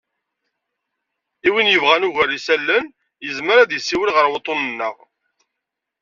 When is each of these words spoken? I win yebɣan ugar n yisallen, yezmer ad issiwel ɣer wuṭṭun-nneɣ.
I 1.47 1.49
win 1.53 1.71
yebɣan 1.71 2.07
ugar 2.07 2.29
n 2.31 2.35
yisallen, 2.35 2.85
yezmer 3.25 3.57
ad 3.59 3.71
issiwel 3.77 4.13
ɣer 4.15 4.25
wuṭṭun-nneɣ. 4.31 4.95